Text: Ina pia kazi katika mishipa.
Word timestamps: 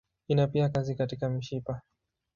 Ina 0.27 0.47
pia 0.47 0.69
kazi 0.69 0.95
katika 0.95 1.29
mishipa. 1.29 1.81